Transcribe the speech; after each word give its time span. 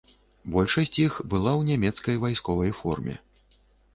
Большасць 0.53 0.97
іх 1.05 1.19
была 1.33 1.51
ў 1.51 1.61
нямецкай 1.69 2.15
вайсковай 2.23 2.75
форме. 2.81 3.15